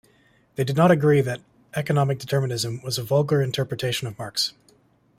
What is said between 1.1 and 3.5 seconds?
that economic determinism was a vulgar